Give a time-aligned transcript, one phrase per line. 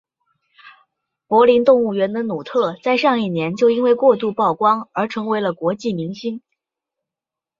[1.27, 6.41] 柏林动物园的努特在上一年就因为过度曝光而成为了国际明星。